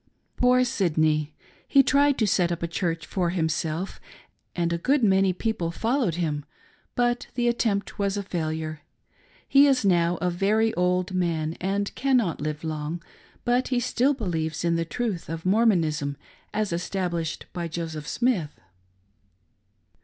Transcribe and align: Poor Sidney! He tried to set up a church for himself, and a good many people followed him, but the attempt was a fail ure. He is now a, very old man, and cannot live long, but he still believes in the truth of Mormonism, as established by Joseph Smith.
Poor 0.35 0.63
Sidney! 0.63 1.31
He 1.67 1.83
tried 1.83 2.17
to 2.17 2.25
set 2.25 2.51
up 2.51 2.63
a 2.63 2.67
church 2.67 3.05
for 3.05 3.29
himself, 3.29 4.01
and 4.55 4.73
a 4.73 4.79
good 4.79 5.03
many 5.03 5.31
people 5.31 5.69
followed 5.69 6.15
him, 6.15 6.43
but 6.95 7.27
the 7.35 7.47
attempt 7.47 7.99
was 7.99 8.17
a 8.17 8.23
fail 8.23 8.51
ure. 8.51 8.81
He 9.47 9.67
is 9.67 9.85
now 9.85 10.17
a, 10.17 10.31
very 10.31 10.73
old 10.73 11.13
man, 11.13 11.55
and 11.61 11.93
cannot 11.93 12.41
live 12.41 12.63
long, 12.63 13.03
but 13.45 13.67
he 13.67 13.79
still 13.79 14.15
believes 14.15 14.65
in 14.65 14.75
the 14.75 14.85
truth 14.85 15.29
of 15.29 15.45
Mormonism, 15.45 16.17
as 16.51 16.73
established 16.73 17.45
by 17.53 17.67
Joseph 17.67 18.07
Smith. 18.07 18.59